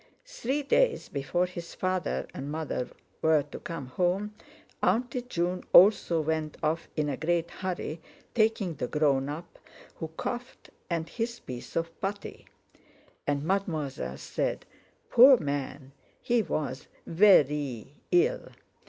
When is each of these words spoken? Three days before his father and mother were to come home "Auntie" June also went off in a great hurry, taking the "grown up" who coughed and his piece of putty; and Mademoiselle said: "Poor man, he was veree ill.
Three 0.25 0.63
days 0.63 1.09
before 1.09 1.45
his 1.45 1.75
father 1.75 2.25
and 2.33 2.51
mother 2.51 2.89
were 3.21 3.43
to 3.43 3.59
come 3.59 3.85
home 3.85 4.33
"Auntie" 4.81 5.21
June 5.21 5.63
also 5.73 6.21
went 6.21 6.57
off 6.63 6.87
in 6.95 7.07
a 7.07 7.15
great 7.15 7.51
hurry, 7.51 8.01
taking 8.33 8.73
the 8.73 8.87
"grown 8.87 9.29
up" 9.29 9.59
who 9.97 10.07
coughed 10.17 10.71
and 10.89 11.07
his 11.07 11.39
piece 11.39 11.75
of 11.75 12.01
putty; 12.01 12.47
and 13.27 13.43
Mademoiselle 13.43 14.17
said: 14.17 14.65
"Poor 15.11 15.37
man, 15.37 15.91
he 16.19 16.41
was 16.41 16.87
veree 17.07 17.89
ill. 18.11 18.47